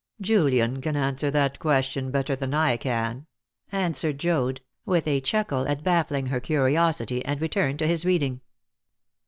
"Julian 0.19 0.81
can 0.81 0.95
answer 0.95 1.29
that 1.29 1.59
question 1.59 2.09
better 2.09 2.35
than 2.35 2.55
I 2.55 2.75
can," 2.75 3.27
answered 3.71 4.17
Joad, 4.17 4.61
with 4.83 5.07
a 5.07 5.21
chuckle 5.21 5.67
at 5.67 5.83
baffling 5.83 6.25
her 6.25 6.39
curiosity, 6.39 7.23
and 7.23 7.39
returned 7.39 7.77
to 7.77 7.87
his 7.87 8.03
reading. 8.03 8.41